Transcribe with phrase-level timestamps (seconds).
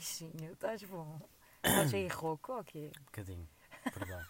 [0.00, 1.20] baixinho, estás bom.
[1.62, 2.90] Estás aí rouco, ok?
[2.98, 3.48] um bocadinho,
[3.84, 4.24] perdão.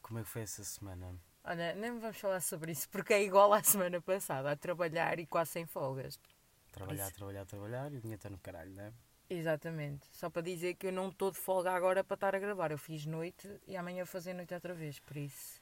[0.00, 1.18] Como é que foi essa semana?
[1.42, 5.26] Olha, nem vamos falar sobre isso, porque é igual à semana passada, a trabalhar e
[5.26, 6.20] quase sem folgas.
[6.70, 7.14] Trabalhar, Isso.
[7.16, 8.92] trabalhar, trabalhar e o dinheiro está no caralho, não é?
[9.28, 10.06] Exatamente.
[10.12, 12.70] Só para dizer que eu não estou de folga agora para estar a gravar.
[12.70, 15.60] Eu fiz noite e amanhã vou fazer noite outra vez, por isso.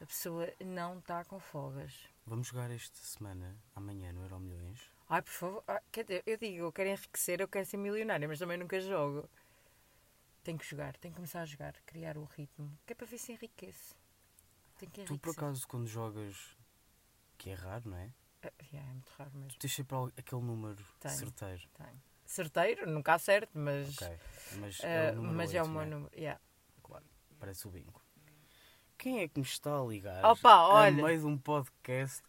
[0.00, 2.08] A pessoa não está com folgas.
[2.26, 4.97] Vamos jogar esta semana, amanhã, no Euro Milhões.
[5.08, 5.64] Ai, por favor.
[5.66, 8.78] Ah, quer dizer, eu digo, eu quero enriquecer, eu quero ser milionária, mas também nunca
[8.80, 9.28] jogo.
[10.44, 13.18] Tenho que jogar, tenho que começar a jogar, criar o ritmo, que é para ver
[13.18, 13.94] se enriquece.
[14.78, 16.56] Tenho que Tu, por acaso, quando jogas,
[17.36, 18.10] que é raro, não é?
[18.42, 19.58] Ah, yeah, é muito raro mesmo.
[19.58, 21.14] Tens sempre aquele número Tenho.
[21.14, 21.68] certeiro.
[21.74, 22.02] Tenho.
[22.24, 24.18] Certeiro, nunca acerto, mas, Ok,
[24.60, 26.14] mas ah, é o número mas é o meu não número.
[26.14, 26.40] yeah.
[26.82, 27.04] Claro,
[27.38, 28.00] parece o bingo.
[28.98, 30.24] Quem é que me está a ligar?
[30.24, 31.02] Opa, olha.
[31.02, 32.22] meio de um podcast.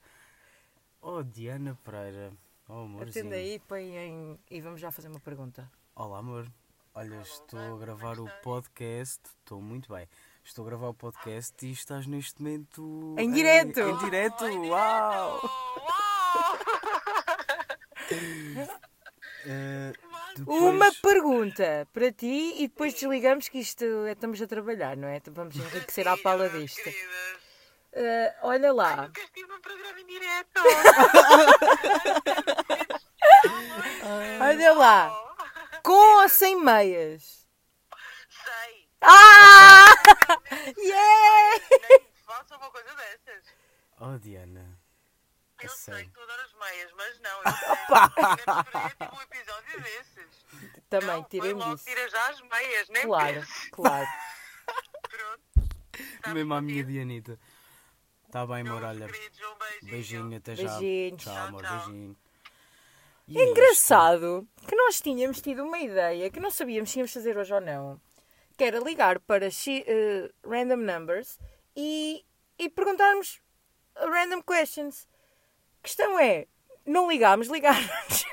[1.02, 2.32] Oh, Diana Pereira.
[2.70, 3.10] Oh, amorzinho.
[3.26, 5.70] Atenda aí põe em- e vamos já fazer uma pergunta.
[5.96, 6.48] Olá, amor.
[6.94, 9.22] Olha, estou a gravar o podcast.
[9.40, 10.08] Estou muito bem.
[10.44, 13.16] Estou a gravar o podcast e estás neste momento.
[13.18, 13.80] Em direto!
[13.80, 14.46] Em, direto!
[14.46, 15.40] Uau!
[19.46, 19.94] Eh,
[20.36, 25.08] depois- Uma pergunta para ti e depois desligamos que isto é, estamos a trabalhar, não
[25.08, 25.22] é?
[25.32, 26.84] Vamos enriquecer à pala disto.
[26.84, 27.38] Queridas,
[28.02, 28.96] Ah, olha lá.
[29.08, 30.62] nunca estive num programa em direto.
[34.42, 35.10] Olha lá.
[35.84, 37.46] Com ou sem meias?
[38.30, 38.88] Sei.
[39.02, 39.86] Ah!
[40.78, 41.60] Yeah!
[41.90, 43.44] Nem faço uma coisa dessas.
[44.00, 44.78] Oh, Diana.
[45.60, 46.10] A Eu sei sério.
[46.10, 47.38] que tu adoras meias, mas não.
[47.38, 47.44] Eu
[48.72, 48.90] sei.
[48.98, 50.46] Tive um episódio desses.
[50.90, 51.86] Também, não, tiremos logo, isso.
[51.86, 53.70] Tira já as meias, nem Claro, penses.
[53.72, 54.08] claro.
[55.10, 55.44] Pronto.
[56.34, 56.84] Mesmo à minha.
[56.84, 57.40] Dianita.
[58.30, 58.80] Está bem, amor.
[58.82, 59.92] Meus queridos, um beijinho.
[59.92, 60.78] beijinho, até já.
[60.80, 61.24] Beijinhos.
[61.24, 61.64] Tchau, Tchau, amor.
[61.64, 61.78] tchau.
[61.88, 62.18] Beijinho.
[63.28, 63.52] E É isto?
[63.52, 67.60] engraçado que nós tínhamos tido uma ideia que não sabíamos se íamos fazer hoje ou
[67.60, 68.00] não.
[68.56, 71.40] Que era ligar para eh, random numbers
[71.76, 72.24] e,
[72.60, 73.42] e perguntarmos
[73.96, 75.08] random questions.
[75.80, 76.46] A questão é,
[76.86, 78.26] não ligámos, ligámos.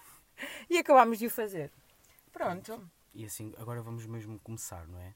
[0.70, 1.70] e acabámos de o fazer.
[2.32, 2.90] Pronto.
[3.12, 5.14] E assim, agora vamos mesmo começar, não é?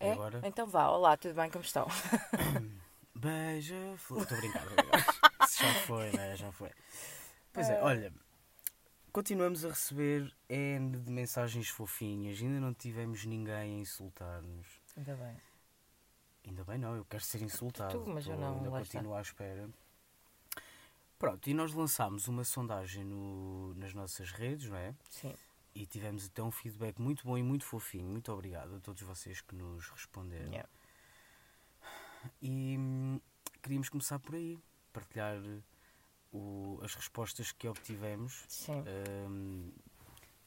[0.00, 0.12] É?
[0.12, 0.42] Agora.
[0.44, 1.86] Então vá, olá, tudo bem, como estão?
[3.18, 4.22] Beija flor.
[4.22, 4.66] Estou a brincar.
[5.44, 6.36] Isso já foi, não é?
[6.36, 6.70] Já foi.
[7.52, 8.12] Pois é, olha.
[9.12, 12.40] Continuamos a receber N de mensagens fofinhas.
[12.40, 14.66] Ainda não tivemos ninguém a insultar-nos.
[14.96, 15.36] Ainda bem.
[16.46, 17.98] Ainda bem não, eu quero ser insultado.
[18.04, 18.98] Tu, mas eu não, Ainda lá está.
[18.98, 19.68] continuo à espera.
[21.18, 24.94] Pronto, e nós lançámos uma sondagem no- nas nossas redes, não é?
[25.10, 25.34] Sim.
[25.74, 28.08] E tivemos até um feedback muito bom e muito fofinho.
[28.08, 30.46] Muito obrigado a todos vocês que nos responderam.
[30.52, 30.68] Yeah.
[32.42, 33.20] E hum,
[33.62, 34.58] queríamos começar por aí,
[34.92, 35.36] partilhar
[36.32, 38.44] o- as respostas que obtivemos
[39.28, 39.72] hum,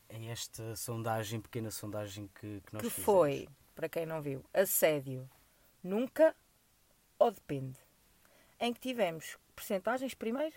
[0.10, 3.06] em esta sondagem, pequena sondagem que, que nós que fizemos.
[3.06, 5.30] foi, para quem não viu, assédio
[5.84, 6.36] nunca
[7.18, 7.78] ou depende?
[8.60, 10.56] Em que tivemos percentagens primeiro,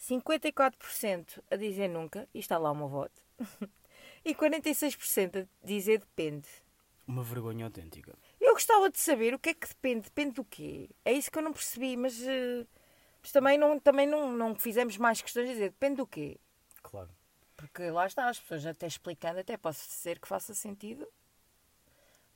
[0.00, 3.22] 54% a dizer nunca, e está lá o meu voto,
[4.24, 6.48] e 46% a dizer depende.
[7.06, 8.14] Uma vergonha autêntica.
[8.52, 10.90] Eu gostava de saber o que é que depende, depende do quê?
[11.06, 12.66] É isso que eu não percebi, mas, eh,
[13.22, 16.38] mas também, não, também não, não fizemos mais questões de dizer depende do quê?
[16.82, 17.08] Claro.
[17.56, 21.08] Porque lá está, as pessoas até explicando, até posso dizer que faça sentido,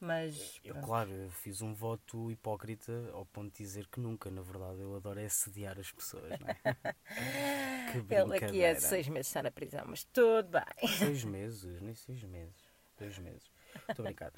[0.00, 0.87] mas Eu, pronto.
[0.87, 4.97] claro, eu fiz um voto hipócrita ao ponto de dizer que nunca, na verdade, eu
[4.97, 6.55] adoro é assediar as pessoas, não é?
[8.09, 8.75] que ele aqui é brincadeira.
[8.75, 10.88] de seis meses está na prisão, mas tudo bem.
[10.88, 12.65] Seis meses, nem seis meses.
[12.99, 13.50] Dois meses.
[13.88, 14.32] Estou a brincar.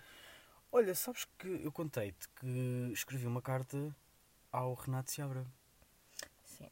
[0.70, 3.94] Olha, sabes que eu contei-te que escrevi uma carta
[4.52, 5.46] ao Renato Seabra
[6.44, 6.68] Sim.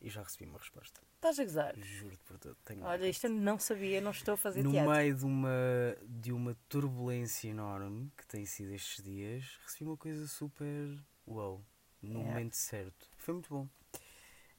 [0.00, 1.00] e já recebi uma resposta.
[1.16, 1.76] Estás a gozar?
[1.78, 2.56] Juro-te por tudo.
[2.64, 4.90] Tenho Olha, isto eu não sabia, não estou a fazer no teatro.
[4.92, 10.26] meio de uma, de uma turbulência enorme que tem sido estes dias, recebi uma coisa
[10.26, 11.62] super wow,
[12.02, 12.30] no Yeah.
[12.30, 13.10] momento certo.
[13.16, 13.68] Foi muito bom.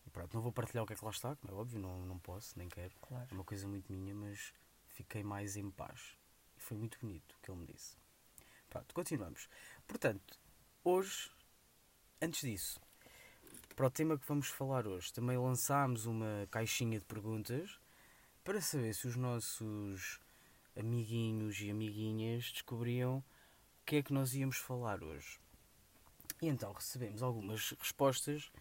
[0.05, 2.05] E pronto, não vou partilhar o que é que lá está, como é óbvio, não,
[2.05, 2.93] não posso, nem quero.
[3.01, 3.27] Claro.
[3.29, 4.53] É uma coisa muito minha, mas
[4.87, 6.15] fiquei mais em paz.
[6.57, 7.95] E foi muito bonito o que ele me disse.
[8.75, 9.47] Pronto, continuamos.
[9.87, 10.37] Portanto,
[10.83, 11.31] hoje,
[12.21, 12.81] antes disso,
[13.73, 17.79] para o tema que vamos falar hoje, também lançámos uma caixinha de perguntas
[18.43, 20.19] para saber se os nossos
[20.77, 25.39] amiguinhos e amiguinhas descobriam o que é que nós íamos falar hoje.
[26.41, 28.51] E então recebemos algumas respostas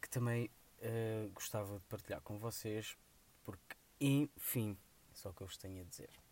[0.00, 2.96] que também eh, gostava de partilhar com vocês,
[3.44, 4.78] porque, enfim,
[5.12, 6.29] só o que eu vos tenho a dizer.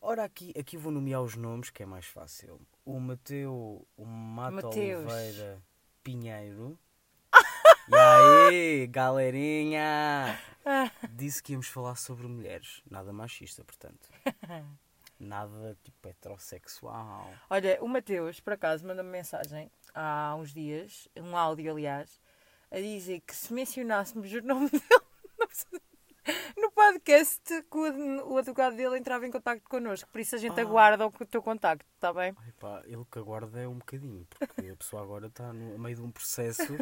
[0.00, 2.60] Ora, aqui, aqui vou nomear os nomes, que é mais fácil.
[2.84, 5.12] O Mateu, o Mata Mateus.
[5.12, 5.62] Oliveira
[6.02, 6.78] Pinheiro.
[7.90, 10.38] E aí, galerinha?
[11.10, 12.82] Disse que íamos falar sobre mulheres.
[12.90, 14.10] Nada machista, portanto.
[15.18, 17.32] Nada tipo heterossexual.
[17.48, 22.20] Olha, o Mateus, por acaso, mandou-me mensagem há uns dias, um áudio, aliás,
[22.70, 24.84] a dizer que se mencionássemos o nome dele
[25.40, 25.48] no
[27.02, 27.40] podcast,
[27.70, 30.08] que o, o advogado dele entrava em contato connosco.
[30.10, 30.62] Por isso a gente Ah.
[30.62, 32.34] aguarda o teu contacto, está bem?
[32.38, 35.96] Ai pá, ele que aguarda é um bocadinho, porque a pessoa agora está no meio
[35.96, 36.76] de um processo.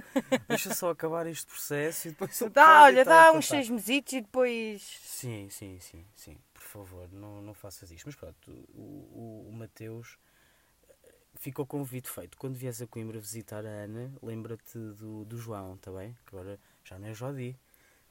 [0.48, 2.38] Deixa só acabar este processo e depois.
[2.52, 4.82] Dá, pode olha, entrar dá uns seis mesitos e depois.
[5.04, 6.38] Sim, sim, sim, sim.
[6.54, 8.06] Por favor, não, não faças isto.
[8.06, 10.18] Mas pronto, o, o, o Mateus
[10.88, 12.36] eh, ficou o convite feito.
[12.38, 16.16] Quando vies a Coimbra visitar a Ana, lembra-te do, do João, está bem?
[16.26, 17.56] Que agora já não é Jodi.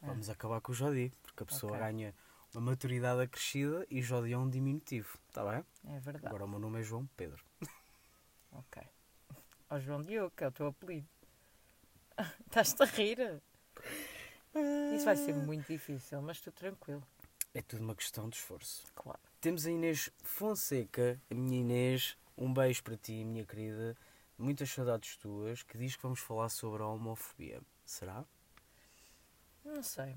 [0.05, 1.75] Vamos acabar com o Jodi, porque a pessoa Ah.
[1.75, 1.85] Ok.
[1.91, 2.15] ganha
[2.53, 5.65] uma maturidade acrescida e Jodi é um diminutivo, está bem?
[5.93, 6.27] É verdade.
[6.27, 7.43] Agora o meu nome é João Pedro.
[8.57, 8.81] Ok.
[9.69, 11.05] Ó João Diogo, que é o teu apelido.
[12.47, 13.41] Estás-te a rir?
[14.95, 17.03] Isso vai ser muito difícil, mas estou tranquilo.
[17.53, 18.85] É tudo uma questão de esforço.
[18.95, 19.19] Claro.
[19.41, 23.97] Temos a Inês Fonseca, a minha Inês, um beijo para ti, minha querida.
[24.37, 27.61] Muitas saudades tuas, que diz que vamos falar sobre a homofobia.
[27.85, 28.23] Será?
[29.75, 30.15] Não sei.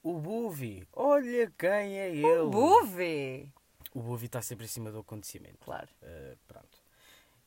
[0.00, 2.24] O Buvi, olha quem é ele.
[2.24, 3.52] O Buve!
[3.92, 5.58] O Buvi está sempre em cima do acontecimento.
[5.64, 5.88] Claro.
[6.00, 6.80] Uh, pronto.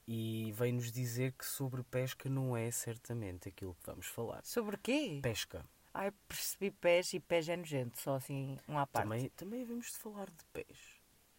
[0.06, 4.44] E vem-nos dizer que sobre pesca não é certamente aquilo que vamos falar.
[4.44, 5.21] Sobre quê?
[5.24, 5.63] Pesca.
[5.94, 9.06] Ai, percebi pés e pés é nojento, só assim, um à parte.
[9.06, 10.77] Também, também havemos de falar de pés.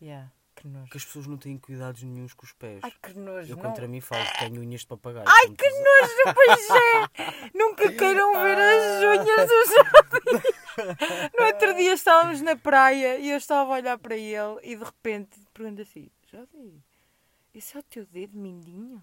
[0.00, 0.90] Yeah, que nojo.
[0.90, 2.80] Que as pessoas não têm cuidados nenhuns com os pés.
[2.82, 3.52] Ai, que nojo.
[3.52, 3.62] Eu não...
[3.62, 5.26] contra mim falo que tenho unhas de papagaio.
[5.28, 7.50] Ai, que nojo, pois é!
[7.54, 10.58] Nunca queiram ver as unhas do Jordi.
[11.38, 14.84] No outro dia estávamos na praia e eu estava a olhar para ele e de
[14.84, 16.82] repente pergunto assim: Jordi,
[17.54, 19.02] esse é o teu dedo mindinho?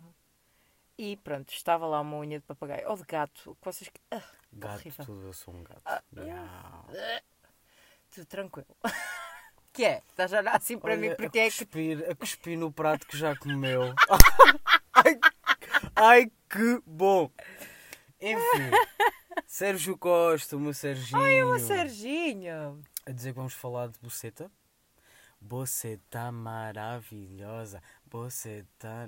[0.98, 2.90] E pronto, estava lá uma unha de papagaio.
[2.90, 3.92] Ou de gato, que vocês.
[4.12, 4.22] Ah,
[4.54, 5.06] Gato, horrível.
[5.06, 5.82] tudo, eu sou um gato.
[5.86, 6.86] Ah, Miau.
[8.10, 8.78] tudo tranquilo.
[9.76, 10.02] Que é?
[10.10, 11.58] Estás a olhar assim para Olha, mim porque a é que.
[11.58, 13.94] cuspir, a cuspir no prato que já comeu.
[14.94, 15.20] ai,
[15.96, 17.30] ai, que bom!
[18.22, 18.72] Enfim,
[19.46, 21.22] Sérgio Costa, o meu Serginho.
[21.22, 22.82] Ai, o Serginho!
[23.06, 24.50] A dizer que vamos falar de buceta.
[25.42, 27.84] Buceta maravilhosa.
[28.06, 29.08] Buceta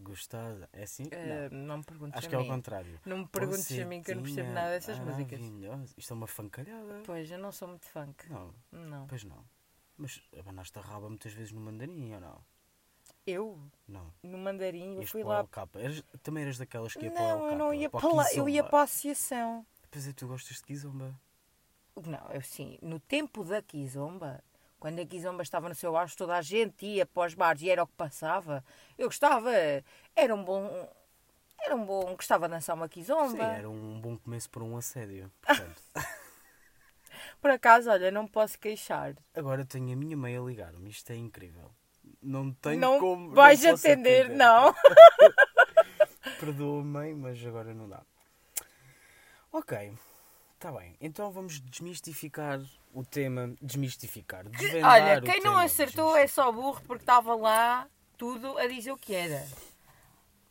[0.00, 0.68] gostosa.
[0.72, 1.04] É assim?
[1.10, 1.58] Eh, Não.
[1.66, 3.00] não me perguntes Acho a que é ao contrário.
[3.04, 5.40] Não me perguntes a mim que eu não percebo nada dessas músicas.
[5.96, 7.02] Isto é uma fancalhada.
[7.04, 8.28] Pois, eu não sou muito funk.
[8.30, 9.06] Não, Não.
[9.06, 9.44] pois não.
[9.96, 12.44] Mas abanaste a raba muitas vezes no mandarim ou não?
[13.26, 13.58] Eu,
[13.88, 14.12] Não.
[14.22, 15.40] no mandarim, eu Ias fui lá.
[15.40, 15.68] LK.
[15.78, 18.32] Eras- também eras daquelas que ia para o Não, eu não ia para para lá,
[18.32, 19.66] eu ia para a associação.
[19.90, 21.18] Pois é, tu gostas de Kizomba.
[21.96, 24.44] Não, eu sim, no tempo da Kizomba,
[24.78, 27.70] quando a Kizomba estava no seu auge, toda a gente ia para os bares e
[27.70, 28.62] era o que passava.
[28.98, 29.50] Eu gostava,
[30.14, 30.88] era um bom.
[31.58, 32.14] Era um bom.
[32.14, 33.42] Gostava de dançar uma Sim, Kizomba.
[33.42, 35.32] era um bom começo para um assédio.
[35.40, 35.82] Portanto,
[37.40, 39.14] Por acaso, olha, não posso queixar.
[39.34, 40.90] agora tenho a minha mãe a ligar-me.
[40.90, 41.70] Isto é incrível.
[42.22, 43.30] Não tenho não como.
[43.30, 44.36] vais não atender, atender.
[44.36, 44.74] não.
[46.40, 48.02] Perdoa, mãe, mas agora não dá.
[49.52, 49.92] Ok,
[50.54, 50.96] está bem.
[51.00, 52.60] Então vamos desmistificar
[52.92, 53.54] o tema.
[53.62, 54.44] Desmistificar.
[54.84, 59.14] Olha, quem não acertou é só burro porque estava lá tudo a dizer o que
[59.14, 59.46] era.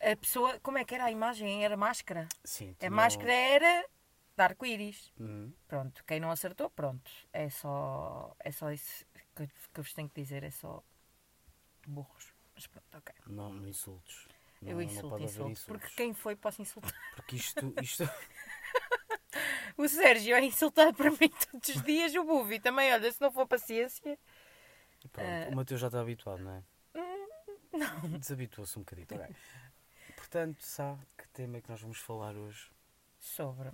[0.01, 1.63] A pessoa, como é que era a imagem?
[1.63, 2.27] Era máscara?
[2.43, 3.85] Sim, A máscara era
[4.35, 5.11] de arco-íris.
[5.19, 5.53] um- Uhum.
[5.67, 7.09] Pronto, quem não acertou, pronto.
[7.31, 10.83] É só, é só isso que, que vos tenho que dizer, é só
[11.87, 12.33] burros.
[12.53, 13.15] Mas pronto, ok.
[13.27, 14.27] Não, não insultos.
[14.61, 15.61] Não, eu insulto, insulto.
[15.65, 16.93] Porque quem foi posso insultar.
[17.15, 18.03] Porque isto, isto,
[19.77, 22.15] O Sérgio é insultado por mim todos os dias.
[22.15, 24.17] O Buvi também, olha, se não for paciência.
[25.11, 26.63] Pronto, Eh, o Mateus já está habituado, não é?
[26.95, 27.27] Hum,
[27.73, 28.17] Não.
[28.17, 29.07] Desabituou-se um bocadinho.
[30.15, 32.71] Portanto, sabe que tema é que nós vamos falar hoje?
[33.19, 33.69] Sobre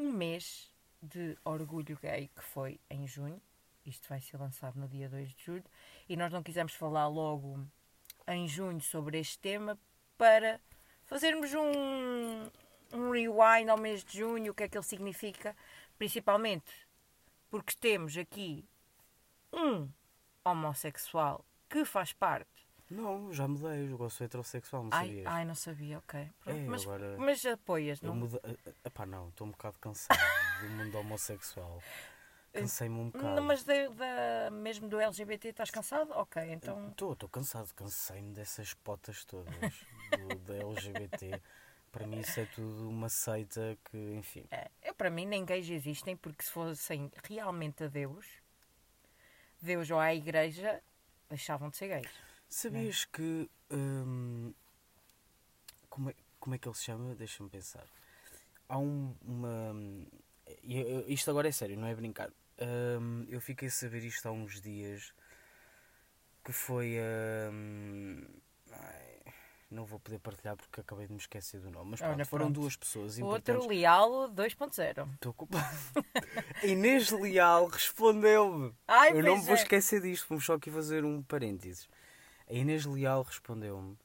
[0.00, 3.40] um mês de orgulho gay que foi em junho.
[3.84, 5.64] Isto vai ser lançado no dia 2 de julho.
[6.08, 7.66] E nós não quisemos falar logo
[8.26, 9.78] em junho sobre este tema
[10.16, 10.60] para
[11.04, 12.50] fazermos um,
[12.92, 15.56] um rewind ao mês de junho, o que é que ele significa,
[15.98, 16.88] principalmente
[17.50, 18.64] porque temos aqui
[19.52, 19.90] um
[20.44, 22.59] homossexual que faz parte.
[22.90, 23.90] Não, já mudei.
[23.92, 25.26] Eu gosto heterossexual, não Ai, sabias?
[25.26, 26.20] ai, não sabia, ok.
[26.46, 28.16] É, mas, agora- mas apoias, não?
[28.16, 28.40] muda...
[28.84, 30.18] Epá, não, estou um bocado cansado
[30.60, 31.80] do mundo homossexual.
[32.52, 33.36] Cansei-me um bocado.
[33.36, 36.10] Não, mas da, da- mesmo do LGBT estás cansado?
[36.14, 36.88] Ok, então.
[36.90, 41.40] Estou, estou cansado, cansei-me dessas potas todas do, da LGBT.
[41.92, 44.44] Para mim isso é tudo uma seita que, enfim.
[44.50, 48.26] É, eu, para mim, nem gays existem, porque se fossem realmente a Deus,
[49.62, 50.82] Deus ou a Igreja,
[51.28, 52.10] deixavam de ser gays.
[52.50, 53.48] Sabias que.
[53.70, 54.52] hum,
[55.88, 57.14] como, é, como é que ele se chama?
[57.14, 57.86] Deixa-me pensar.
[58.68, 59.72] há um, uma.
[60.64, 62.30] eu- Isto agora é sério, não é brincar.
[63.00, 65.14] Hum, eu fiquei a saber isto há uns dias
[66.44, 66.96] que foi.
[67.52, 68.26] hum,
[68.72, 69.20] ai,
[69.70, 71.92] não vou poder partilhar porque acabei de me esquecer do nome.
[71.92, 72.60] Mas Olha, pronto, foram pronto.
[72.62, 73.66] duas pessoas O outro.
[73.68, 75.14] Leal 2.0.
[75.14, 75.76] Estou culpado.
[76.62, 78.74] A Inês Leal respondeu-me.
[79.14, 79.58] Eu não me vou é.
[79.58, 81.88] esquecer disto, vamos só aqui fazer um parênteses.
[82.50, 83.96] A Inês Leal respondeu-me,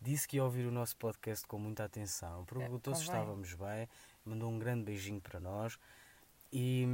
[0.00, 3.20] disse que ia ouvir o nosso podcast com muita atenção, perguntou se convém.
[3.20, 3.88] estávamos bem,
[4.24, 5.78] mandou um grande beijinho para nós
[6.52, 6.86] e,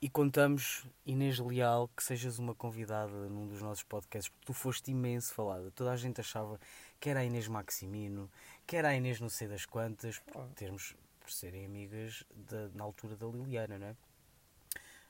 [0.00, 4.90] e contamos, Inês Leal, que sejas uma convidada num dos nossos podcasts, porque tu foste
[4.90, 5.70] imenso falada.
[5.70, 6.58] Toda a gente achava
[6.98, 8.28] que era a Inês Maximino,
[8.66, 12.82] que era a Inês não sei das quantas, por termos, por serem amigas da- na
[12.82, 13.96] altura da Liliana, não é?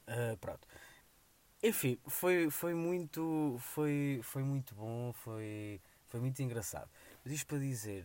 [0.07, 0.67] Ah, pronto.
[1.63, 6.91] Enfim, foi, foi muito foi, foi muito bom, foi, foi muito engraçado.
[7.25, 8.05] Mas isto para dizer,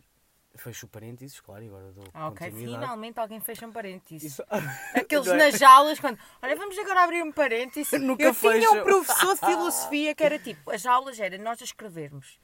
[0.56, 4.34] fecho o parênteses, claro, e agora dou ok, finalmente alguém fecha um parênteses.
[4.34, 4.44] Isso-
[4.94, 5.38] Aqueles é?
[5.38, 6.20] nas aulas, quando.
[6.42, 7.92] Olha, vamos agora abrir um parênteses.
[8.02, 8.78] Nunca Eu tinha fecho.
[8.80, 12.40] um professor de filosofia que era tipo: as aulas era nós a escrevermos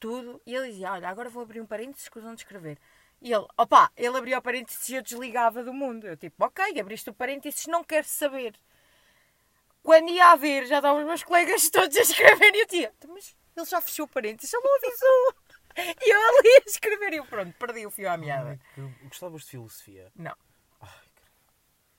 [0.00, 2.78] tudo, e ele dizia: Olha, agora vou abrir um parênteses, escusam de escrever.
[3.20, 6.06] E ele, opá, ele abria o parênteses e eu desligava do mundo.
[6.06, 8.54] Eu tipo: Ok, abriste o parênteses, não quero saber.
[9.86, 12.92] Quando ia a ver, já estavam os meus colegas todos a escrever e eu tinha:
[13.06, 15.46] Mas ele já fechou o parênteses, ele não avisou.
[15.78, 18.58] E eu ali a escrever e eu, pronto, perdi o fio à meada.
[19.02, 20.10] Gostavas de filosofia?
[20.16, 20.34] Não.
[20.80, 20.88] Ai,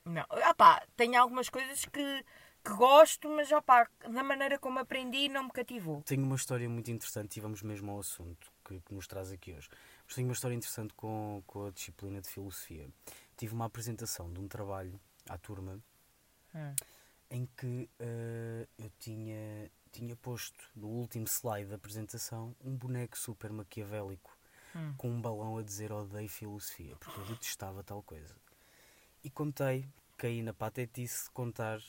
[0.03, 2.25] Não, ah pá, tenho algumas coisas que,
[2.65, 6.01] que gosto, mas ah pá, da maneira como aprendi não me cativou.
[6.01, 9.53] Tenho uma história muito interessante e vamos mesmo ao assunto que, que nos traz aqui
[9.53, 9.70] hoje.
[10.08, 12.89] Mas tenho uma história interessante com, com a disciplina de filosofia.
[13.38, 15.79] Tive uma apresentação de um trabalho à turma
[16.56, 16.74] Hum.
[17.30, 23.52] Em que eh, eu tinha, tinha posto no último slide da apresentação um boneco super
[23.52, 24.36] maquiavélico
[24.76, 24.94] Hum.
[24.98, 28.36] com um balão a dizer odeio filosofia, porque eu detestava tal coisa.
[29.24, 31.80] E contei, caí na patetice de contar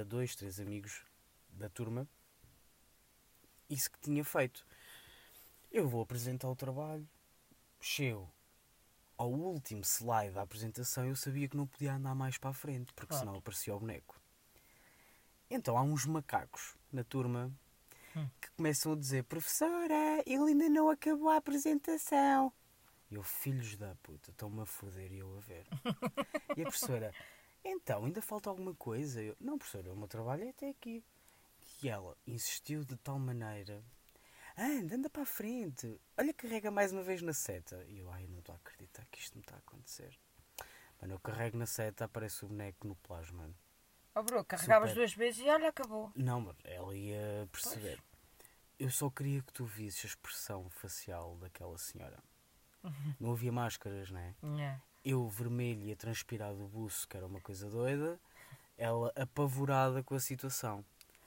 [0.00, 1.04] a dois, três amigos
[1.50, 2.08] da turma
[3.68, 4.66] isso que tinha feito.
[5.70, 7.08] Eu vou apresentar o trabalho,
[7.80, 8.28] chego
[9.16, 12.92] ao último slide da apresentação eu sabia que não podia andar mais para a frente,
[12.94, 13.26] porque Claro.
[13.26, 14.20] senão aparecia o boneco.
[15.50, 17.52] Então há uns macacos na turma
[18.16, 18.28] Hum.
[18.40, 22.52] que começam a dizer: Professora, ele ainda não acabou a apresentação.
[23.10, 25.66] E eu, filhos da puta, estão-me a foder e eu a ver.
[26.56, 27.14] e a professora:
[27.64, 29.22] Então, ainda falta alguma coisa?
[29.22, 31.04] Eu, não, professora, o meu trabalho é até aqui.
[31.82, 33.82] E ela insistiu de tal maneira:
[34.56, 36.00] Anda, anda para a frente.
[36.18, 37.84] Olha, carrega mais uma vez na seta.
[37.88, 40.18] E eu, ai, não estou a acreditar que isto me está a acontecer.
[41.00, 43.48] Mano, eu carrego na seta, aparece o boneco no plasma.
[44.20, 45.00] Oh bro, carregavas Super.
[45.00, 46.12] duas vezes e olha, acabou.
[46.14, 47.98] Não, mas ela ia perceber.
[48.78, 52.18] Eu só queria que tu visses a expressão facial daquela senhora.
[53.18, 54.34] Não havia máscaras, não é?
[54.42, 54.80] Nhé.
[55.02, 58.20] Eu vermelho e a transpirar do buço, que era uma coisa doida.
[58.76, 60.84] Ela apavorada com a situação.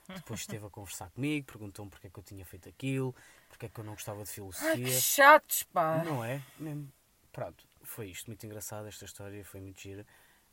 [0.07, 3.15] Depois esteve a conversar comigo, perguntou-me porque é que eu tinha feito aquilo,
[3.49, 4.99] porque é que eu não gostava de Ai, que filosofia.
[5.01, 6.03] chatos, pá.
[6.03, 6.43] Não é?
[6.59, 6.91] Mesmo.
[7.31, 8.27] Pronto, foi isto.
[8.27, 10.05] Muito engraçado esta história, foi muito gira.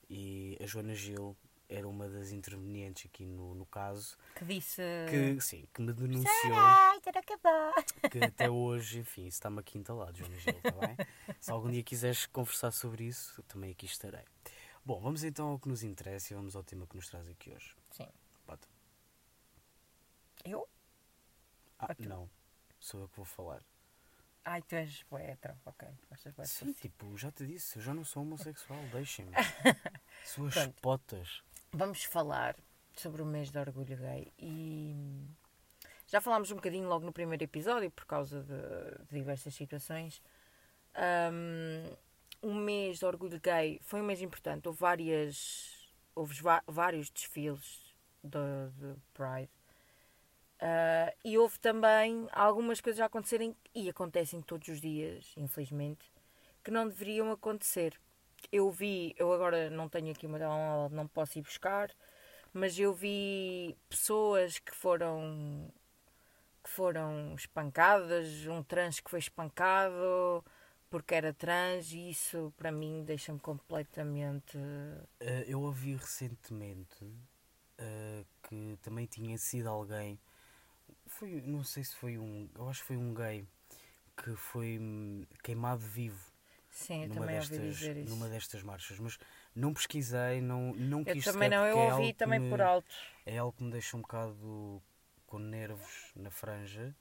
[0.08, 1.36] E a Joana Gil
[1.70, 4.82] era uma das intervenientes aqui no, no caso, Que disse.
[5.08, 6.52] que, sim, que me denunciou.
[6.54, 7.72] Ai, ter acabar.
[8.10, 10.96] que até hoje, enfim, isso está-me aqui entalado, Joana Gil, está bem?
[11.40, 14.24] Se algum dia quiseres conversar sobre isso, também aqui estarei.
[14.84, 17.50] Bom, vamos então ao que nos interessa e vamos ao tema que nos traz aqui
[17.52, 17.74] hoje.
[17.92, 18.08] Sim.
[18.46, 18.66] Bota.
[20.44, 20.68] Eu?
[21.78, 22.28] Ah, não,
[22.78, 23.62] sou eu que vou falar.
[24.44, 25.56] Ai, tu és poeta.
[25.66, 25.86] Ok.
[26.08, 29.32] Gostas Sim, tipo, já te disse, eu já não sou homossexual, deixem-me.
[30.24, 30.80] Suas Pronto.
[30.80, 31.42] potas.
[31.72, 32.56] Vamos falar
[32.94, 34.94] sobre o mês de orgulho gay e
[36.08, 40.20] já falámos um bocadinho logo no primeiro episódio por causa de, diversas situações.
[41.32, 41.96] Um,
[42.42, 44.66] o mês de orgulho gay foi um mês importante.
[44.66, 46.34] Houve várias, houve
[46.66, 49.50] vários desfiles de, de Pride.
[50.60, 56.12] Ah, e houve também algumas coisas a acontecerem e acontecem todos os dias, infelizmente,
[56.62, 57.98] que não deveriam acontecer.
[58.52, 61.90] Eu vi, eu agora não tenho aqui uma telemóvel, não posso ir buscar,
[62.52, 65.72] mas eu vi pessoas que foram
[66.62, 70.44] que foram espancadas, um trans que foi espancado
[70.90, 74.58] porque era trans e isso para mim deixa-me completamente
[75.20, 77.06] Eh, eu ouvi recentemente
[77.78, 80.18] eh, que também tinha sido alguém.
[81.06, 82.48] Foi, não sei se foi um.
[82.54, 83.46] Eu acho que foi um gay
[84.16, 86.29] que foi hum, queimado vivo
[86.84, 88.10] sim, eu numa também ouvi destas, dizer isso.
[88.14, 88.98] numa destas marchas.
[88.98, 89.18] Mas
[89.54, 92.50] não pesquisei, não, não Eu quis também sequer, não, eu é ouvi que também me-
[92.50, 92.94] por alto,
[93.26, 94.82] É algo que me deixa um bocado
[95.26, 96.94] com nervos na franja,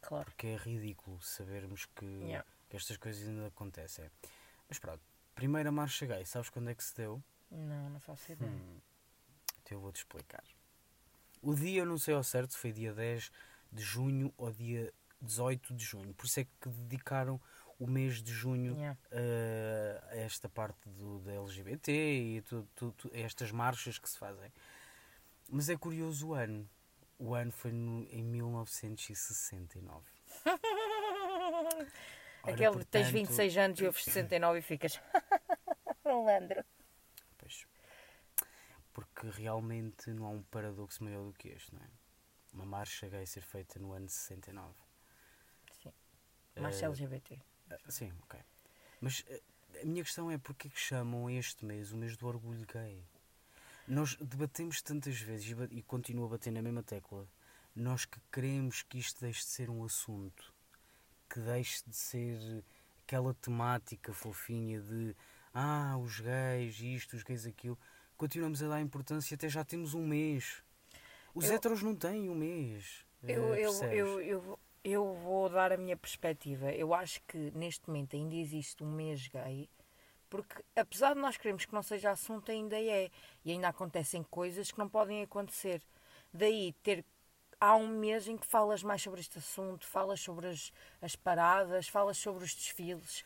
[0.00, 0.24] claro.
[0.24, 2.44] porque é ridículo sabermos que, Yeah.
[2.70, 4.10] que estas coisas ainda acontecem.
[4.68, 5.02] Mas pronto,
[5.34, 7.20] Primeira marcha gay, sabes quando é que se deu?
[7.50, 8.50] Não, não faço ideia.
[8.50, 8.78] Hum,
[9.60, 10.44] então eu vou-te explicar.
[11.42, 13.30] O dia eu não sei ao certo se foi dia 10
[13.72, 16.14] de junho ou dia 18 de junho.
[16.14, 17.40] Por isso é que dedicaram
[17.78, 18.98] o mês de junho Yeah.
[20.10, 22.42] a esta parte do, da LGBT e
[23.12, 24.52] estas marchas que se fazem.
[25.50, 26.68] Mas é curioso o ano.
[27.18, 30.04] O ano foi no- em 1969.
[32.42, 35.00] Ora, Aquele que tens portanto, 26 anos e ouves 69 e ficas.
[36.04, 36.64] Malandro.
[37.38, 37.66] Pois.
[38.92, 41.88] Porque realmente não há um paradoxo maior do que este, não é?
[42.52, 44.72] Uma marcha gay ser feita no ano de 69.
[45.82, 45.92] Sim.
[46.60, 47.40] Marcha Eh, LGBT.
[47.70, 48.38] Ah, Sim, ok.
[49.00, 49.42] Mas eh,
[49.82, 53.02] a minha questão é porque que chamam este mês o mês do orgulho gay?
[53.86, 57.28] Nós debatemos tantas vezes e, e continuo a bater na mesma tecla.
[57.74, 60.52] Nós que queremos que isto deixe de ser um assunto,
[61.28, 62.64] que deixe de ser
[63.02, 65.14] aquela temática fofinha de
[65.52, 67.78] ah, os gays, isto, os gays, aquilo.
[68.16, 70.62] Continuamos a dar importância, até já temos um mês.
[71.34, 73.04] Os Eu- héteros não têm um mês.
[73.22, 76.70] Eu, eh, eu, eu, eu, eu vou dar a minha perspectiva.
[76.70, 79.68] Eu acho que neste momento ainda existe um mês gay,
[80.28, 83.10] porque apesar de nós queremos que não seja assunto, ainda é.
[83.44, 85.82] E ainda acontecem coisas que não podem acontecer.
[86.32, 87.04] Daí ter.
[87.60, 91.88] Há um mês em que falas mais sobre este assunto, falas sobre as, as paradas,
[91.88, 93.24] falas sobre os desfiles,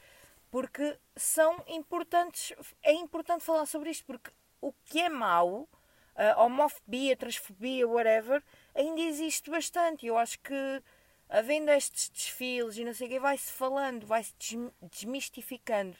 [0.50, 2.52] porque são importantes.
[2.82, 5.68] É importante falar sobre isto, porque o que é mau,
[6.14, 10.06] a homofobia, transfobia, whatever, ainda existe bastante.
[10.06, 10.82] Eu acho que
[11.28, 15.97] havendo estes desfiles e não sei o quê, vai-se falando, vai-se desmi- desmistificando.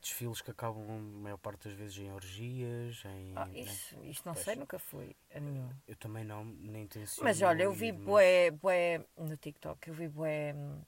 [0.00, 3.32] Desfiles que acabam, a maior parte das vezes, em orgias, em.
[3.36, 3.60] Ah, né?
[3.60, 5.70] isso, isso não sei, nunca fui a nenhum.
[5.86, 7.24] Eu também não, nem tenciono.
[7.24, 10.82] Mas olha, eu vi mas- bué, bué no TikTok, eu vi bué hum,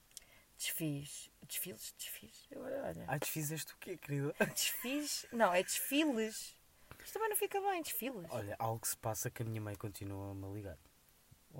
[0.57, 1.31] desfiles.
[1.47, 1.93] Desfiles?
[1.97, 2.49] Desfiles?
[2.55, 3.05] Olha.
[3.07, 4.35] Ai, desfizeste o quê, querida?
[4.53, 5.25] Desfiles?
[5.31, 6.55] Não, é desfiles.
[7.03, 8.25] Isto também não fica bem, desfiles.
[8.31, 10.77] Olha, algo se passa que a minha mãe continua a me ligar.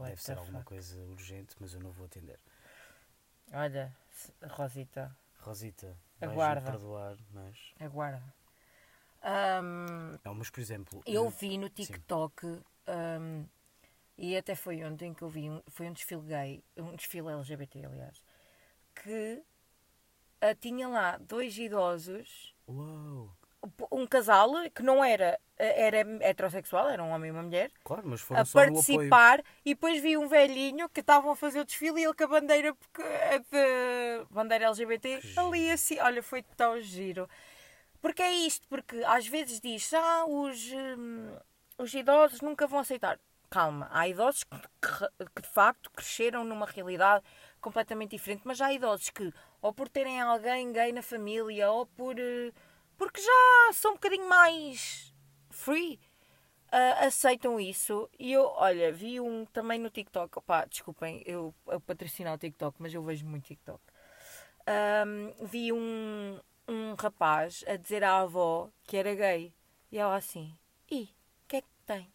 [0.04, 2.40] Deve ser alguma coisa urgente, mas eu não vou atender.
[3.54, 3.96] Olha,
[4.50, 6.72] Rosita, Rosita, Aguarda.
[6.72, 7.74] perdoar, mas.
[7.80, 8.24] aguarda.
[9.24, 11.02] Hum, Não, mas por exemplo.
[11.06, 13.46] Eu vi no TikTok, hum,
[14.18, 17.86] e até foi ontem que eu vi, um, foi um desfile gay, um desfile LGBT,
[17.86, 18.24] aliás,
[18.94, 19.44] que
[20.42, 23.36] ah, tinha lá dois idosos, Uau!
[23.92, 28.22] um casal que não era, era heterossexual, era um homem e uma mulher, Claro, mas
[28.22, 32.04] foram a participar, e depois vi um velhinho que estavam a fazer o desfile e
[32.04, 37.30] ele com a bandeira, porque, a de bandeira LGBT, ali assim, olha, foi tão giro.
[38.02, 41.36] Porque é isto, porque às vezes diz, ah, os, hum,
[41.78, 43.20] os idosos nunca vão aceitar.
[43.50, 47.24] Calma, há idosos que, que- que de facto cresceram numa realidade
[47.62, 52.16] completamente diferente, mas há idosos que, ou por terem alguém gay na família, ou por.
[52.20, 52.52] eh,
[52.98, 55.14] porque já são um bocadinho mais
[55.66, 56.00] free,
[56.72, 58.10] ah, aceitam isso.
[58.20, 60.38] E eu, olha, vi um também no TikTok.
[60.40, 63.82] Opá, desculpem, eu, eu patrocinar o TikTok, mas eu vejo muito TikTok.
[64.68, 69.54] Ahm, vi um, um rapaz a dizer à avó que era gay.
[69.92, 70.58] E ela assim:
[70.92, 72.12] E o que é que tem?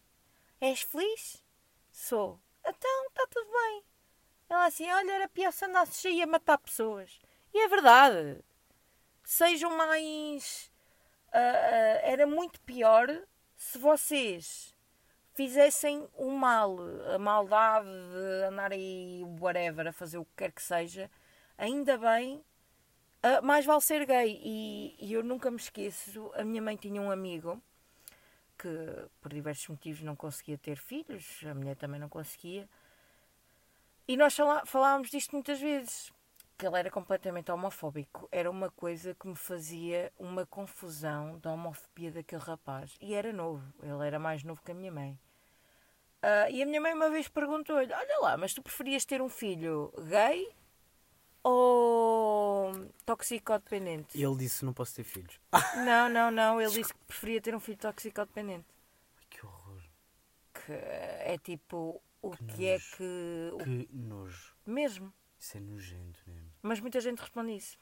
[0.59, 1.43] És feliz?
[1.91, 2.39] Sou.
[2.65, 3.83] Então, está tudo bem.
[4.49, 7.19] Ela assim: Olha, era pior se andasses aí a matar pessoas.
[7.53, 8.43] E é verdade.
[9.23, 10.71] Sejam mais.
[11.33, 13.07] ah, ah, era muito pior
[13.61, 14.75] se vocês
[15.35, 16.77] fizessem o mal,
[17.13, 21.11] a maldade de andar aí, whatever, a fazer o que quer que seja.
[21.59, 22.43] Ainda bem
[23.21, 24.41] ah, mais vale ser gay.
[24.43, 27.61] E, e eu nunca me esqueço, a minha mãe tinha um amigo
[28.57, 28.67] que,
[29.21, 32.67] por diversos motivos, não conseguia ter filhos, a mulher também não conseguia.
[34.07, 36.11] E nós falá- falávamos disto muitas vezes,
[36.61, 38.29] que ele era completamente homofóbico.
[38.31, 42.95] Era uma coisa que me fazia uma confusão da homofobia daquele rapaz.
[43.01, 45.19] E era novo, ele era mais novo que a minha mãe.
[46.21, 49.27] Ah, e a minha mãe uma vez perguntou-lhe: Olha lá, mas tu preferias ter um
[49.27, 50.55] filho gay
[51.43, 52.71] ou
[53.07, 54.15] toxicodependente?
[54.15, 55.39] E ele disse: não posso ter filhos.
[55.83, 56.61] Não, não, não.
[56.61, 58.67] Ele disse que preferia ter um filho toxicodependente.
[59.31, 59.81] Que horror.
[60.53, 63.63] Que é tipo o Que que, é que.
[63.63, 64.55] Que nojo.
[64.63, 65.11] Mesmo.
[65.39, 66.50] Isso é nojento mesmo.
[66.61, 67.77] Mas muita gente responde isso.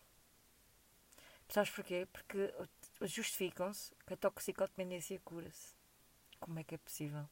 [1.50, 2.08] Sabes porquê?
[2.12, 2.54] Porque
[3.02, 5.74] justificam-se que a toxicodependência cura-se.
[6.40, 7.28] Como é que é possível?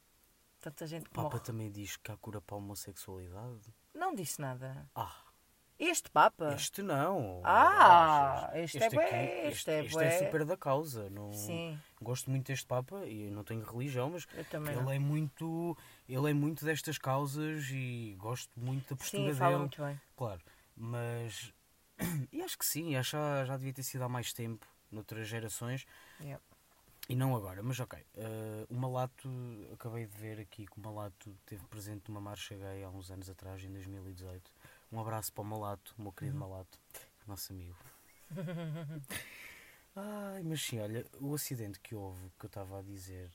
[0.60, 1.40] Tanta gente O Papa morre.
[1.40, 3.72] também diz que há cura para a homossexualidade.
[3.94, 4.90] Não disse nada.
[4.94, 5.14] Ah,
[5.78, 6.52] Este Papa.
[6.54, 7.40] este não.
[7.44, 8.56] Ah, Achas?
[8.74, 10.18] este é aqui- este é este bué.
[10.18, 11.08] super da causa.
[11.08, 14.90] Não, Sim, Gosto muito deste Papa e não tenho religião, mas ele não.
[14.90, 19.60] é muito ele é muito destas causas e gosto muito da postura Sim, fala dele.
[19.60, 20.00] muito bem.
[20.16, 20.40] Claro,
[20.78, 21.52] mas
[22.32, 24.66] e acho que sim, acho que já, já devia ter sido há mais tempo.
[24.90, 25.86] noutras gerações
[26.20, 26.42] Yeah.
[27.08, 27.62] e não agora.
[27.62, 29.28] Mas ok, eh, o Malato,
[29.72, 33.28] acabei de ver aqui que o Malato esteve presente numa marcha gay há uns anos
[33.30, 34.50] atrás, em 2018.
[34.92, 36.78] Um abraço para o Malato, o meu querido Malato,
[37.26, 37.76] nosso amigo.
[39.96, 43.30] Ai, mas sim, olha, o acidente que houve, que eu estava a dizer,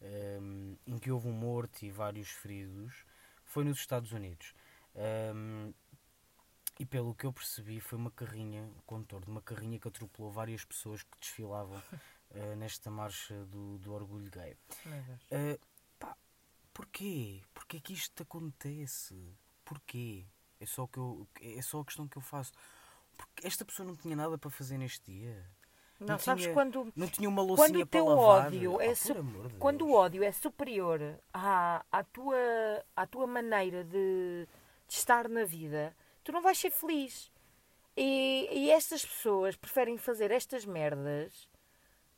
[0.00, 3.04] ehm, em que houve um morto e vários feridos,
[3.44, 4.54] foi nos Estados Unidos.
[4.94, 5.72] Ehm,
[6.82, 10.32] e pelo que eu percebi, foi uma carrinha, o condutor de uma carrinha que atropelou
[10.32, 11.80] várias pessoas que desfilavam
[12.34, 14.56] eh, nesta marcha do, do orgulho gay.
[15.30, 15.60] Uh,
[15.96, 16.16] pá,
[16.74, 17.40] porquê?
[17.54, 19.14] Porquê que isto acontece?
[19.64, 20.24] Porquê?
[20.58, 22.50] É só, que eu, é só a questão que eu faço.
[23.16, 25.40] Porque esta pessoa não tinha nada para fazer neste dia.
[26.00, 29.48] Não, sabes tinha, quando, Não tinha uma quando o para teu ódio Ah, é amor
[29.48, 31.00] de quando o ódio é superior
[31.32, 32.36] à, à, tua,
[32.96, 34.48] à tua maneira de,
[34.88, 37.30] de estar na vida, tu não vais ser feliz.
[37.96, 41.48] E, e estas pessoas preferem fazer estas merdas.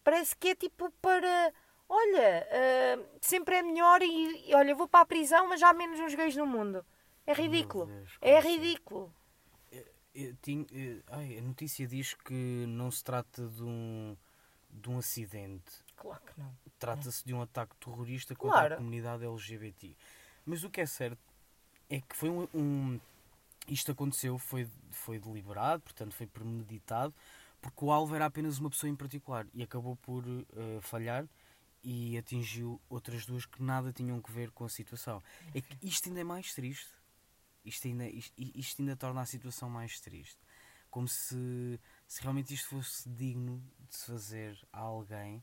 [0.02, 1.52] Parece que é tipo para.
[1.88, 5.74] Olha, ah, sempre é melhor e, e olha, vou para a prisão, mas já há
[5.74, 6.84] menos uns gays no mundo.
[7.26, 7.86] É ridículo.
[7.86, 8.48] Deus, É assim?
[8.58, 9.12] ridículo.
[10.14, 12.32] Eu tinha- eh, ai, a notícia diz que
[12.68, 14.16] não se trata de um,
[14.70, 15.72] de um acidente.
[15.96, 16.54] Claro que não.
[16.78, 18.74] Trata-se de um ataque terrorista contra Claro.
[18.74, 19.96] a comunidade LGBT.
[20.46, 21.18] Mas o que é certo
[21.90, 22.46] é que foi um.
[22.54, 23.00] um-
[23.66, 27.14] isto aconteceu, foi, foi deliberado, portanto foi premeditado,
[27.60, 31.26] porque o alvo era apenas uma pessoa em particular e acabou por eh, falhar
[31.82, 35.22] e atingiu outras duas que nada tinham que ver com a situação.
[35.54, 36.90] É que isto ainda é mais triste.
[37.64, 40.38] Isto ainda, isto, isto ainda torna a situação mais triste.
[40.90, 45.42] Como se, se realmente isto fosse digno de se fazer a alguém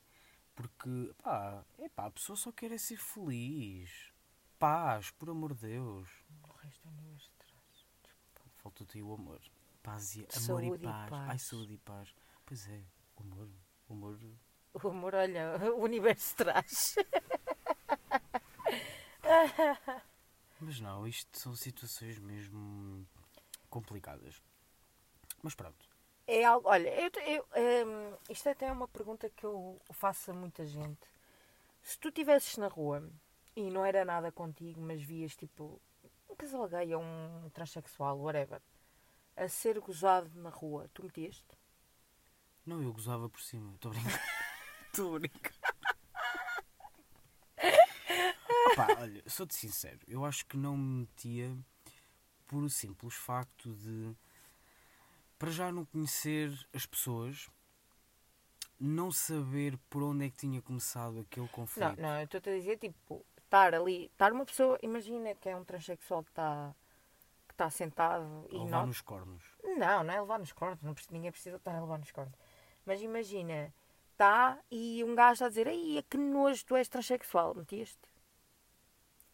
[0.56, 4.12] porque, pá, epá, a pessoa só quer é ser feliz.
[4.60, 6.10] Paz, por amor de Deus.
[6.44, 7.31] O resto traz.
[8.62, 9.42] Faltou-te aí o amor.
[9.82, 11.10] Paz e amor e e paz.
[11.10, 11.30] paz.
[11.30, 12.16] Ai, saúde e paz.
[12.46, 12.84] Pois é,
[13.18, 13.50] o amor.
[13.90, 14.20] O amor.
[14.74, 16.96] O amor, olha, o universo traz.
[20.60, 23.08] Mas não, isto são situações mesmo
[23.70, 24.42] complicadas.
[25.42, 25.90] Mas pronto.
[26.28, 30.34] É algo, olha, eu, eu, hum, isto até é uma pergunta que eu faço a
[30.34, 31.02] muita gente.
[31.82, 33.10] Se tu estivesses na rua
[33.56, 35.91] e não era nada contigo, mas vias tipo um
[36.42, 38.62] casal gay ou um transexual, whatever,
[39.36, 41.56] a ser gozado na rua, tu metias-te?
[42.66, 43.74] Não, eu gozava por cima.
[43.76, 44.22] Estou a brincar.
[44.88, 45.54] Estou a brincar.
[48.72, 50.00] Opá, olha, sou-te sincero.
[50.08, 51.56] Eu acho que não me metia
[52.48, 54.16] por o simples facto de,
[55.38, 57.50] para já não conhecer as pessoas,
[58.80, 62.02] não saber por onde é que tinha começado aquele Não, conflito.
[62.02, 65.66] não, eu estou-te a dizer, tipo, estar ali, estar uma pessoa, imagina que é um
[65.66, 66.74] transexual que está
[67.48, 69.44] que está sentado e levar não, nos cornos.
[69.78, 72.34] Não, não é levar nos cornos, não precisa- ninguém precisa estar a levar nos cornos.
[72.86, 73.74] Mas imagina,
[74.14, 78.00] está e um gajo está a dizer, ai, que nojo, tu és transexual, metias-te?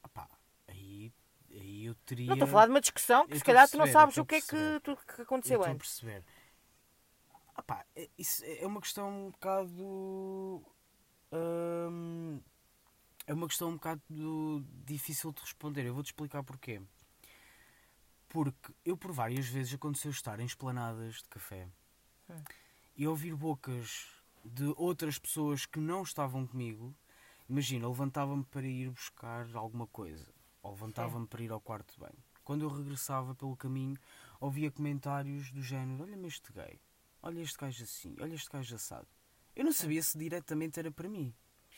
[0.04, 0.28] Opá,
[0.68, 1.14] aí,
[1.52, 2.26] aí eu teria.
[2.26, 4.26] Não estou a falar de uma discussão que Eu se calhar tu não sabes o
[4.26, 6.00] que é que, tu, que Eu aconteceu estou a antes.
[6.02, 6.26] perceber.
[7.54, 10.64] Ah pá, é- isso é uma questão um bocado.
[11.32, 12.42] hum,
[13.28, 14.02] é uma questão um bocado
[14.86, 15.86] difícil de responder.
[15.86, 16.82] Eu vou-te explicar porquê.
[18.30, 21.68] Porque eu, por várias vezes, aconteceu estar em esplanadas de café
[22.30, 22.44] Hum.
[22.96, 24.06] e ouvir bocas
[24.44, 26.94] de outras pessoas que não estavam comigo.
[27.48, 30.28] Imagina, levantava-me para ir buscar alguma coisa
[30.62, 32.22] ou levantava-me para ir ao quarto de banho.
[32.44, 33.98] Quando eu regressava pelo caminho,
[34.42, 36.82] ouvia comentários do género: Olha-me este gay,
[37.22, 39.08] olha este gajo assim, olha este gajo assado.
[39.56, 41.34] Eu não sabia se diretamente era para mim,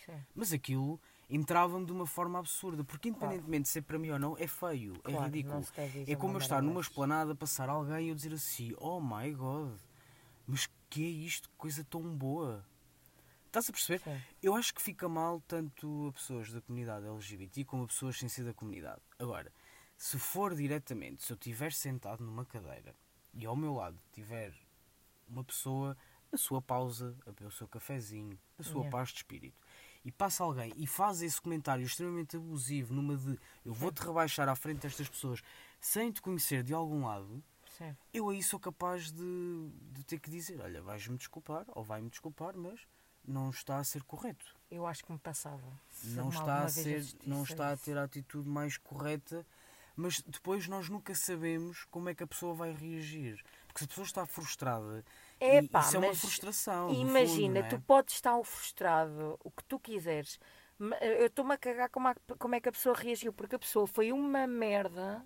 [0.05, 0.25] Sim.
[0.33, 0.99] mas aquilo
[1.30, 4.94] entrava-me de uma forma absurda, porque independentemente de ser para mim ou não, é feio,
[5.06, 5.62] é Claro, ridículo.
[5.76, 9.00] deve dizer É como eu estar numa esplanada, passar alguém e eu dizer assim: Oh
[9.00, 9.78] my god,
[10.48, 11.48] mas que é isto?
[11.50, 12.65] Que coisa tão boa.
[13.46, 14.00] Estás a perceber?
[14.02, 14.22] Sim.
[14.44, 18.30] Eu acho que fica mal tanto a pessoas da comunidade LGBT como a pessoas sem
[18.30, 19.02] ser da comunidade.
[19.18, 19.52] Agora,
[19.98, 22.96] se for diretamente, se eu estiver sentado numa cadeira
[23.34, 24.54] e ao meu lado tiver
[25.28, 25.98] uma pessoa
[26.32, 28.92] na sua pausa, a beber o seu cafezinho, na sua Yeah.
[28.92, 29.60] paz de espírito,
[30.10, 34.56] e passa alguém e faz esse comentário extremamente abusivo, numa de eu vou-te rebaixar à
[34.56, 35.43] frente destas pessoas
[35.80, 37.43] sem te conhecer de algum lado,
[37.78, 37.95] Sim.
[38.12, 42.58] eu aí sou capaz de, de ter que dizer: olha, vais-me desculpar, ou vai-me desculpar,
[42.58, 42.82] mas
[43.24, 44.58] não está a ser correto.
[44.72, 45.80] Eu acho que me passava.
[46.04, 49.45] Não está, a ser, não está a ter a atitude mais correta,
[49.95, 53.43] mas depois nós nunca sabemos como é que a pessoa vai reagir.
[53.67, 55.06] Porque se a pessoa está frustrada,
[55.41, 56.89] e Epá, isso é uma frustração.
[56.93, 57.82] Imagina, fundo, tu é?
[57.88, 60.39] podes estar frustrado, o que tu quiseres.
[60.78, 63.60] Ma- Eu estou-me a cagar como, a- como é que a pessoa reagiu, porque a
[63.60, 65.25] pessoa foi uma merda.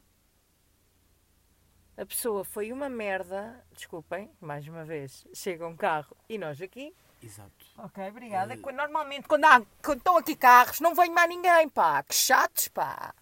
[1.96, 3.64] A pessoa foi uma merda.
[3.72, 6.96] Desculpem, mais uma vez, chega um carro e nós aqui.
[7.22, 7.66] Exato.
[7.78, 8.54] Ok, obrigada.
[8.54, 12.04] Eh, Quando- Normalmente, quando, há, quando estão aqui carros, não vem mais ninguém, pá.
[12.04, 13.14] Que chatos, pá.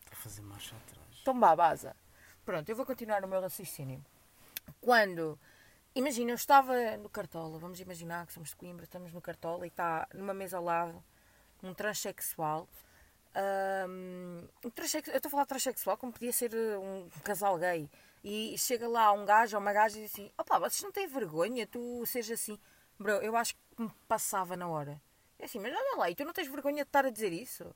[0.00, 1.38] Está a fazer marcha atrás.
[1.40, 1.96] Vá, baza.
[2.44, 4.04] Pronto, eu vou continuar o meu raciocínio.
[4.80, 5.38] Quando,
[5.98, 9.68] imagina, eu estava no Cartola, vamos imaginar que somos de Coimbra, estamos no Cartola e
[9.68, 11.02] está numa mesa ao lado
[11.62, 12.68] um transexual.
[14.64, 17.90] Um transsex- eu estou a falar transexual como podia ser uh, um casal gay.
[18.24, 21.06] E chega lá um gajo ou uma gaja e diz assim: opá, vocês não têm
[21.06, 22.58] vergonha, tu seja assim.
[22.98, 25.00] Bro, eu acho que me passava na hora.
[25.38, 27.72] É assim, mas olha lá, e tu não tens vergonha de estar a dizer isso?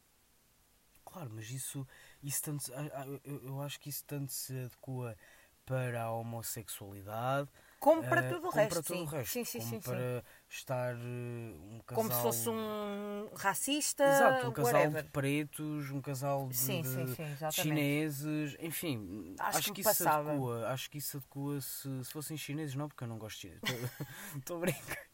[1.05, 1.87] Claro, mas isso,
[2.23, 5.17] isso tanto, ah, ah, eu acho que isso tanto se adequa
[5.65, 7.49] para a homossexualidade
[7.83, 8.75] Como para eh, tudo o como resto.
[8.75, 9.03] para todo sim.
[9.03, 9.33] o resto.
[9.33, 9.91] sim, sim, como sim, sim.
[9.91, 11.97] para estar eh, um casal.
[12.05, 15.03] Como se fosse um racista, Exato, um casal whatever.
[15.03, 19.81] de pretos, um casal de, Sim, sim, de sim, chineses, enfim, Acho acho, que que,
[19.81, 20.31] isso passava.
[20.31, 23.41] adequa, acho que isso adequa se, se fossem chineses, não, porque eu não gosto de
[23.61, 23.91] chineses,
[24.39, 25.07] estou a brincar.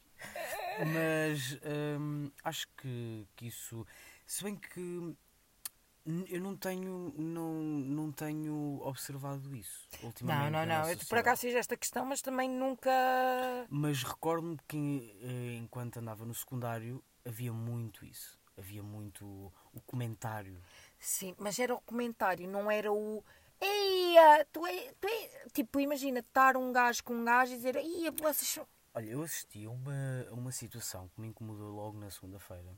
[0.93, 1.59] Mas
[1.99, 3.87] hum, acho que, que isso,
[4.27, 5.17] se bem que
[6.29, 10.53] eu não tenho, não, não tenho observado isso Não, ultimamente.
[10.53, 10.79] não, não.
[10.79, 12.91] nossa Eu por acaso fiz esta questão, mas também nunca.
[13.69, 18.39] Mas recordo-me que eh, enquanto andava no secundário havia muito isso.
[18.57, 20.61] Havia muito o comentário.
[20.99, 23.23] Sim, mas era o comentário, não era o.
[23.61, 25.49] Eia, tu é, tu é...
[25.53, 28.59] Tipo, imagina estar um gajo com um gajo e dizer, Eia, vocês.
[28.95, 32.77] Olha, eu assisti a uma, a uma situação que me incomodou logo na segunda-feira.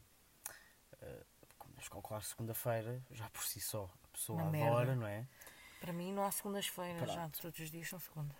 [1.81, 4.95] Deves calcular, segunda-feira, já por si só, a pessoa Uma adora, merda.
[4.97, 5.27] não é?
[5.81, 8.37] Para mim não há segundas-feiras, já todos os dias são segunda.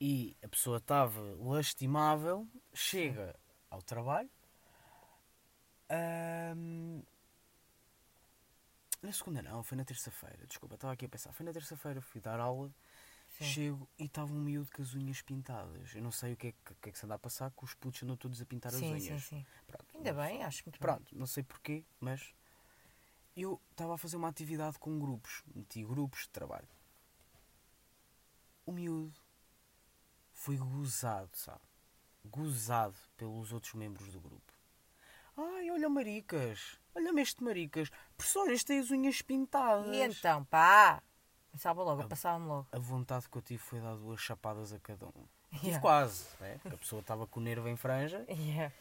[0.00, 3.38] E a pessoa estava lastimável, chega
[3.70, 4.28] ao trabalho.
[9.00, 10.44] na segunda não, foi na terça-feira.
[10.48, 11.32] Desculpa, estava aqui a pensar.
[11.32, 12.72] Foi na terça-feira, fui dar aula.
[13.38, 13.44] Sim.
[13.44, 15.94] Chego e estava um miúdo com as unhas pintadas.
[15.94, 17.64] Eu não sei o que é que, que, é que se anda a passar, que
[17.64, 19.04] os putos andam todos a pintar as Sim, unhas.
[19.04, 19.46] sim, sim.
[19.68, 20.42] Pronto, Ainda não bem, sei.
[20.42, 20.80] acho muito bem.
[20.80, 22.34] Pronto, não sei porquê, mas
[23.42, 26.68] eu estava a fazer uma atividade com grupos, meti grupos de trabalho.
[28.66, 29.18] O miúdo
[30.32, 31.60] foi gozado, sabe?
[32.24, 34.52] Gozado pelos outros membros do grupo.
[35.36, 37.90] Ai, olha maricas, olha-me este maricas.
[38.16, 39.86] Professor, este tem as unhas pintadas.
[39.94, 41.02] E então, pá!
[41.50, 42.68] Pensava logo, passava-me logo.
[42.70, 45.26] A vontade que eu tive foi dar duas chapadas a cada um.
[45.50, 45.80] Tive Yeah.
[45.80, 46.58] quase, né?
[46.62, 48.24] Porque a pessoa estava com o nervo em franja.
[48.28, 48.72] Yeah.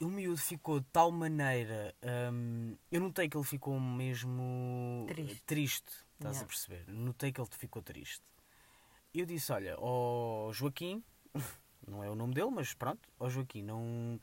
[0.00, 1.94] O miúdo ficou de tal maneira.
[2.32, 5.06] hum, eu notei que ele ficou mesmo
[5.46, 5.92] Triste.
[6.14, 6.40] estás Yeah.
[6.42, 6.84] a perceber?
[6.88, 8.22] Notei que ele ficou triste.
[9.12, 11.02] Eu disse: Olha, ó Joaquim,
[11.86, 14.18] não é o nome dele, mas pronto, ó Joaquim, não,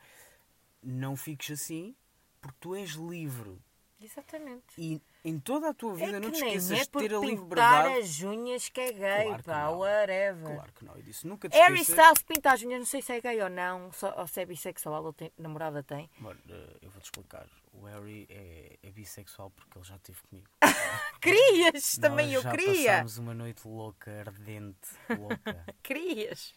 [0.81, 1.95] não fiques assim,
[2.41, 3.57] porque tu és livre.
[4.01, 4.63] Exatamente.
[4.79, 7.29] E em toda a tua vida é não te esqueças é de ter a pintar
[7.29, 7.93] liberdade.
[7.99, 9.79] as unhas que é gay, Claro que pá, não.
[9.79, 10.55] whatever.
[10.55, 11.81] Claro que não, eu disse: Nunca te Harry.
[11.81, 14.45] Styles pinta as unhas, não sei se é gay ou não, só- ou se é
[14.45, 16.09] bissexual ou tem, namorada tem.
[16.19, 17.45] Amor, eh, eu vou-te explicar.
[17.73, 20.47] O Harry é, é bissexual porque ele já esteve comigo.
[21.21, 22.89] Querias, também eu queria.
[22.91, 25.65] passámos uma noite louca, ardente, louca.
[25.83, 26.55] Querias.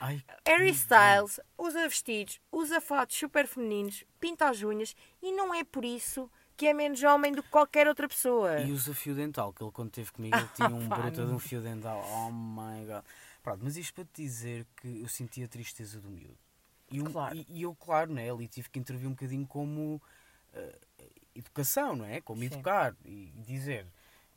[0.00, 5.62] Ai, Harry Styles usa vestidos, usa fatos super femininos, pinta as unhas e não é
[5.62, 8.58] por isso que é menos homem do que qualquer outra pessoa.
[8.58, 11.38] E usa fio dental, que ele quando esteve comigo ele tinha um bruto de um
[11.38, 12.04] fio dental.
[12.06, 13.02] Oh my god.
[13.42, 16.36] Pronto, mas isto para te dizer que eu senti a tristeza do miúdo.
[16.90, 17.34] E, um- Claro.
[17.34, 20.02] e, e eu, claro, né, ali tive que intervir um bocadinho como
[20.52, 20.78] eh,
[21.34, 22.20] educação, não é?
[22.20, 22.46] Como Sim.
[22.48, 23.86] educar e dizer,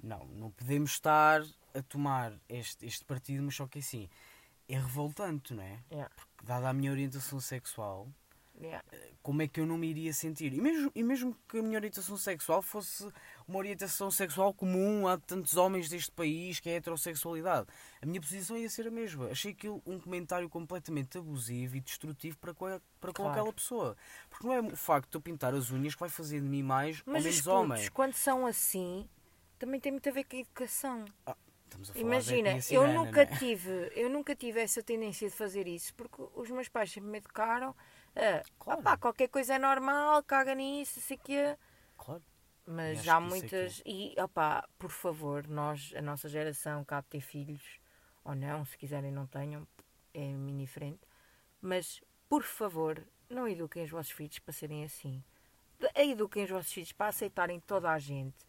[0.01, 1.41] não, não podemos estar
[1.73, 4.07] a tomar este, este partido, mas só que assim,
[4.69, 5.77] é revoltante, não é?
[5.91, 8.07] Yeah, Porque dada a minha orientação sexual,
[8.67, 8.83] yeah.
[9.21, 10.53] como é que eu não me iria sentir?
[10.53, 13.07] E mesmo, e mesmo que a minha orientação sexual fosse
[13.47, 17.67] uma orientação sexual comum a tantos homens deste país, que é a heterossexualidade,
[18.01, 19.27] a minha posição ia ser a mesma.
[19.29, 23.31] Achei aquilo um comentário completamente abusivo e destrutivo para a- para com Claro.
[23.31, 23.97] aquela pessoa.
[24.29, 26.63] Porque não é o facto de eu pintar as unhas que vai fazer de mim
[26.63, 27.89] mais ou Mas menos os putos, homem.
[27.91, 29.07] quando são assim,
[29.59, 31.05] também tem muito a ver com a educação.
[31.65, 33.37] Estamos a falar da Imagina, eu nunca não é?
[33.37, 37.17] tive, eu nunca tive essa tendência de fazer isso, porque os meus pais sempre me
[37.17, 37.75] educaram
[38.15, 38.79] a Claro.
[38.79, 41.57] "Opá, qualquer coisa é normal, caga nisso, sei que
[41.97, 42.23] Claro.
[42.65, 43.81] Mas há é muitas.
[43.85, 47.79] E opá, por favor, nós, a nossa geração, cabe ter filhos,
[48.23, 49.67] ou não, se quiserem não tenham,
[50.13, 51.01] é mini frente.
[51.61, 55.23] Mas, por favor, não eduquem os vossos filhos para serem assim.
[55.95, 58.45] Eduquem os vossos filhos para aceitarem toda a gente.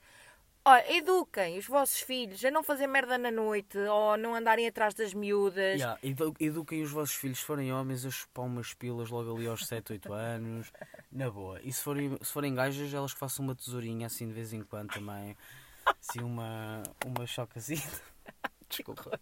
[0.67, 4.67] Olha, eduquem os vossos filhos a não fazer merda na noite ou a não andarem
[4.67, 5.79] atrás das miúdas.
[5.79, 9.47] Yeah, edu- eduquem os vossos filhos, se forem homens, a chupar umas pilas logo ali
[9.47, 10.73] aos 7, 8 anos.
[11.13, 11.61] Na boa.
[11.63, 14.63] E se forem, se forem gajas, elas que façam uma tesourinha assim de vez em
[14.63, 15.37] quando também.
[15.85, 18.01] Assim, uma, uma chocazita.
[18.71, 19.21] Desculpa.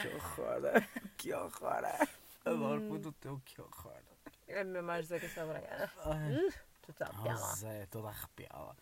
[0.00, 0.84] que horror.
[1.16, 1.84] Que horror.
[2.44, 3.92] Adoro muito o teu que horror.
[4.46, 5.66] É mesmo mais José Castelo Branco.
[6.04, 7.40] Ai, Uh, tu tá oh, piada.
[7.56, 8.76] Zé, toda arrepiada.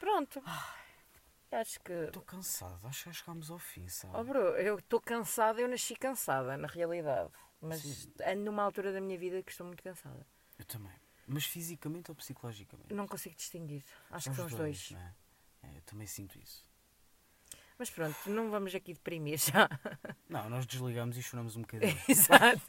[0.00, 0.42] Pronto.
[1.52, 1.92] Acho que.
[1.92, 4.16] Estou cansado, acho que já chegámos ao fim, sabe?
[4.16, 7.30] Oh, bro, eu estou cansada, eu nasci cansada, na realidade.
[7.60, 8.12] Mas Sim.
[8.26, 10.26] ando numa altura da minha vida que estou muito cansada.
[10.58, 10.92] Eu também.
[11.26, 12.94] Mas fisicamente ou psicologicamente?
[12.94, 13.84] Não consigo distinguir.
[14.10, 14.90] Acho São que são os dois.
[14.92, 15.14] não é?
[15.62, 16.64] É, eu também sinto isso.
[17.78, 19.68] Mas pronto, não vamos aqui deprimir já.
[20.28, 21.98] Não, nós desligamos e choramos um bocadinho.
[22.06, 22.60] Exato.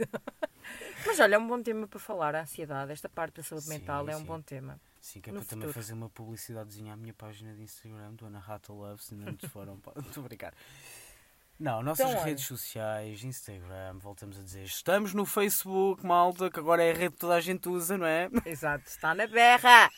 [1.06, 2.94] Mas olha, é um bom tema para falar, a ansiedade.
[2.94, 4.26] Esta parte da saúde Sim, mental é um sim.
[4.26, 4.80] bom tema.
[5.02, 8.40] Sim, que é para também fazer uma publicidadezinha à minha página de Instagram, do Ana
[8.40, 9.82] Rata Love, se não te foram.
[9.98, 10.54] Estou a brincar.
[11.60, 16.84] Não, nossas Então, redes sociais, Instagram, voltamos a dizer, estamos no Facebook, malta, que agora
[16.84, 18.30] é a rede que toda a gente usa, não é?
[18.46, 19.90] Exato, está na berra.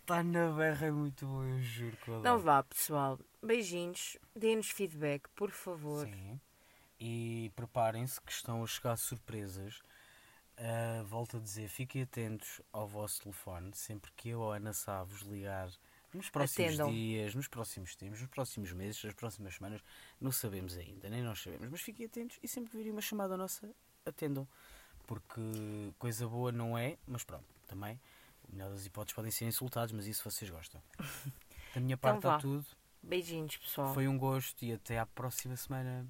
[0.00, 3.18] Está na berra, é muito bom, eu juro que eu Então vá, pessoal.
[3.42, 4.16] Beijinhos.
[4.34, 6.06] Deem-nos feedback, por favor.
[6.06, 6.40] Sim.
[6.98, 9.82] E preparem-se que estão a chegar surpresas.
[10.60, 14.72] Ah, volto a dizer, fiquem atentos ao vosso telefone, sempre que eu ou a Ana
[14.72, 15.70] Sá vos ligar
[16.12, 16.90] nos próximos Atendam.
[16.90, 19.80] dias, nos próximos tempos, nos próximos meses, nas próximas semanas,
[20.20, 23.36] não sabemos ainda, nem nós sabemos, mas fiquem atentos e sempre que virem uma chamada
[23.36, 23.70] nossa,
[24.04, 24.48] atendam.
[25.06, 25.40] Porque
[25.98, 28.00] coisa boa não é, mas pronto, também,
[28.48, 30.82] melhor das hipóteses podem ser insultados, mas isso vocês gostam.
[31.74, 32.40] Da minha parte Então está vá.
[32.42, 32.66] tudo.
[33.02, 33.92] Beijinhos, pessoal.
[33.92, 36.08] Foi um gosto e até à próxima semana.